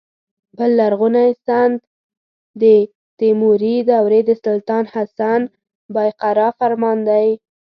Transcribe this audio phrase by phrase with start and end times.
[0.57, 1.77] بل لرغونی سند
[2.61, 2.63] د
[3.19, 5.41] تیموري دورې د سلطان حسن
[5.95, 7.27] بایقرا فرمان دی.